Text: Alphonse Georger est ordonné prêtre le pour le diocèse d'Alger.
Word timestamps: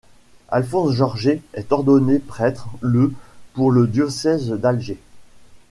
Alphonse 0.49 0.93
Georger 0.93 1.43
est 1.53 1.71
ordonné 1.71 2.17
prêtre 2.17 2.67
le 2.79 3.13
pour 3.53 3.69
le 3.71 3.85
diocèse 3.85 4.49
d'Alger. 4.49 4.97